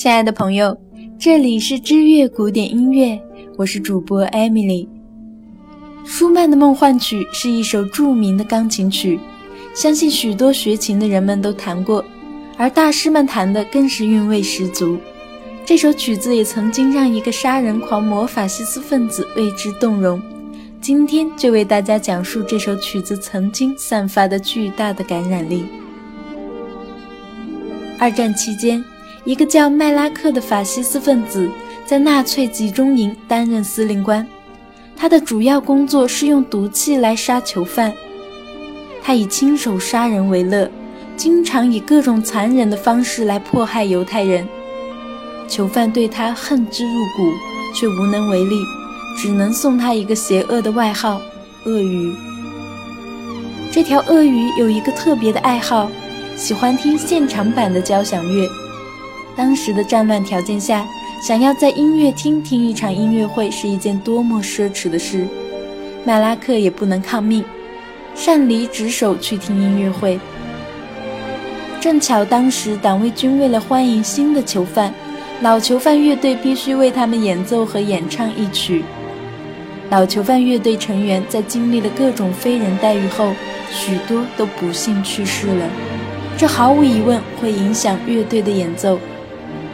[0.00, 0.74] 亲爱的朋友，
[1.18, 3.20] 这里是知乐古典音乐，
[3.58, 4.88] 我是主播 Emily。
[6.06, 9.20] 舒曼的梦幻曲是一首著名的钢琴曲，
[9.74, 12.02] 相信许多学琴的人们都弹过，
[12.56, 14.96] 而大师们弹的更是韵味十足。
[15.66, 20.18] 这首曲子也曾经让一个杀人狂魔法西斯分子为之动容。
[20.80, 25.66] 今天就为大家讲述这首曲子曾经散发的巨大的感染力。
[27.98, 28.82] 二战期间。
[29.24, 31.48] 一个叫麦拉克的法西斯分子
[31.84, 34.26] 在纳粹集中营担任司令官，
[34.96, 37.92] 他的主要工作是用毒气来杀囚犯。
[39.02, 40.70] 他以亲手杀人为乐，
[41.16, 44.46] 经常以各种残忍的方式来迫害犹太人。
[45.48, 47.32] 囚犯对他恨之入骨，
[47.74, 48.56] 却无能为力，
[49.18, 51.20] 只能送他一个邪恶的外号——
[51.66, 52.14] 鳄鱼。
[53.72, 55.90] 这条鳄鱼有一个特别的爱好，
[56.36, 58.48] 喜欢听现场版的交响乐。
[59.36, 60.86] 当时的战乱条件下，
[61.22, 65.26] 想要在音乐厅听一场音乐会是一件多么奢侈的事。
[66.04, 67.44] 麦拉克也不能抗命，
[68.14, 70.18] 擅离职守去听音乐会。
[71.80, 74.92] 正巧当时党卫军为了欢迎新的囚犯，
[75.40, 78.84] 老囚犯乐队必须为他们演奏和演唱一曲。
[79.88, 83.32] 老囚犯乐队成员在经历了各种非人待遇后，
[83.72, 85.66] 许多都不幸去世了。
[86.36, 88.98] 这毫无疑问会影响乐队的演奏。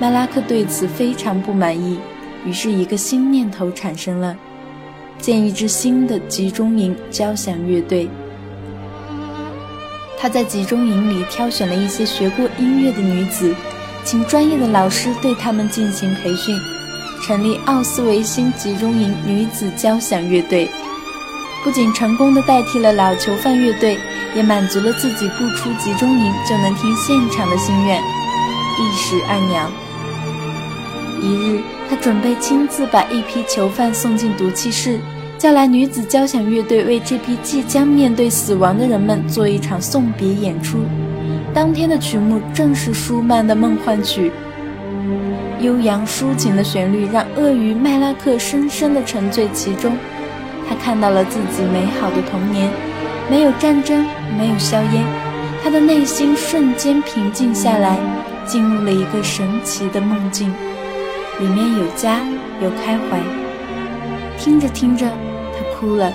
[0.00, 1.98] 麦拉克对此非常不满意，
[2.44, 4.36] 于是一个新念头产生了：
[5.18, 8.08] 建一支新的集中营交响乐队。
[10.18, 13.54] 他在集中营里挑选了一些学过音乐的女子，
[14.04, 16.58] 请专业的老师对他们进行培训，
[17.22, 20.68] 成立奥斯维辛集中营女子交响乐队。
[21.62, 23.96] 不仅成功的代替了老囚犯乐队，
[24.34, 28.02] 也满足了自己不出集中营就能听现场的心愿，
[28.78, 29.70] 一石二鸟。
[31.22, 34.98] 一日，他准备亲自把一批囚犯送进毒气室，
[35.38, 40.78] 叫来女子交响乐队为这批即将面对死亡的人们做一场送别演出。
[41.54, 44.32] 当天的曲目正是舒曼的《梦幻曲》，
[45.64, 49.96] 悠扬抒情的旋律让鳄鱼麦拉克深深地沉醉其中。
[50.68, 52.68] 他看到了自己美好的童年，
[53.30, 54.04] 没有战争，
[54.36, 55.04] 没有硝烟，
[55.62, 57.98] 他的内心瞬间平静下来，
[58.46, 60.52] 进入了一个神奇的梦境。
[61.40, 62.20] 里面有家，
[62.62, 63.20] 有开怀。
[64.38, 65.06] 听着听着，
[65.52, 66.12] 他哭了。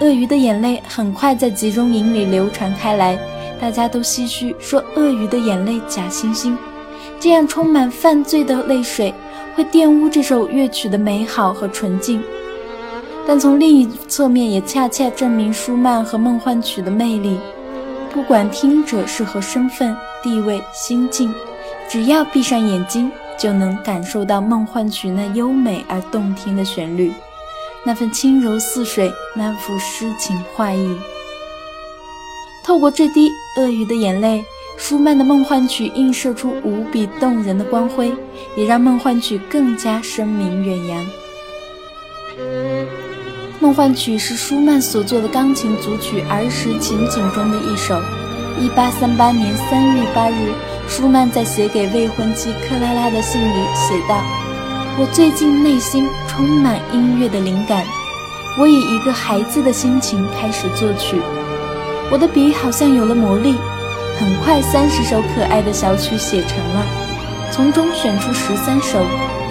[0.00, 3.18] 鳄鱼的眼泪很快在集中营里流传开来，
[3.60, 6.56] 大家都唏嘘说：“鳄鱼的眼泪假惺惺。”
[7.20, 9.14] 这样充满犯罪的泪水
[9.54, 12.20] 会玷污这首乐曲的美好和纯净。
[13.24, 17.38] 但从另一侧面，也恰恰证明舒曼和梦幻曲的魅力。
[18.12, 21.34] 不管听者是何身份、地位、心境，
[21.88, 23.10] 只要闭上眼睛。
[23.38, 27.12] 就能感受到梦幻曲那优美而动听的旋律，
[27.84, 30.96] 那份轻柔似水，那幅诗情画意。
[32.62, 34.44] 透过这滴鳄鱼的眼泪，
[34.76, 38.14] 舒曼的梦幻曲映射出无比动人的光辉，
[38.54, 41.06] 也让梦幻曲更加声名远扬。
[43.62, 47.94] 梦幻曲是舒曼所作的钢琴组曲儿时情景中的一首。
[48.58, 50.52] 一八三八年三月八日。
[50.88, 54.20] 舒曼在写给未婚妻克拉拉的信里写道
[54.98, 57.84] ：“我最近内心充满音乐的灵感，
[58.58, 61.22] 我以一个孩子的心情开始作曲，
[62.10, 63.54] 我的笔好像有了魔力，
[64.18, 66.84] 很快三十首可爱的小曲写成了，
[67.52, 68.98] 从中选出十三首，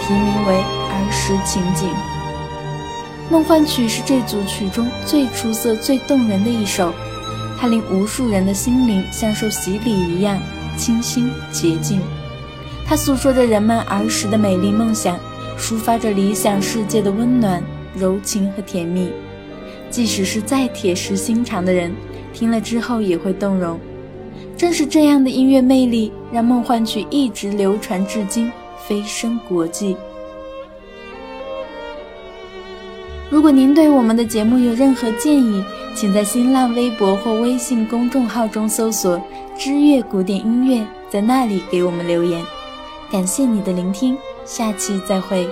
[0.01, 1.89] 题名为《儿时情景》。
[3.31, 6.93] 梦幻曲是这组曲中最出色、最动人的一首，
[7.57, 10.37] 它令无数人的心灵像受洗礼一样。”
[10.77, 12.01] 清新洁净，
[12.85, 15.17] 它诉说着人们儿时的美丽梦想，
[15.57, 19.09] 抒发着理想世界的温暖、柔情和甜蜜。
[19.89, 21.93] 即使是再铁石心肠的人，
[22.33, 23.79] 听了之后也会动容。
[24.57, 28.51] 正是这样的音乐魅力，让梦幻曲一直流传至今，
[28.87, 29.95] 飞升国际。
[33.31, 35.63] 如果您对我们的节目有任何建议，
[35.95, 39.19] 请在新浪微博或微信公众号中搜索
[39.57, 42.43] “知乐古典音乐”，在那里给我们留言。
[43.09, 45.47] 感谢你的聆听，下期再会。